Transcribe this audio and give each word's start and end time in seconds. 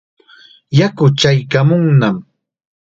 Yaku 0.77 1.05
chaykaamunnam. 1.19 2.17